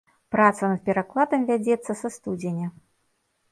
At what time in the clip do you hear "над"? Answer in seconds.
0.71-0.81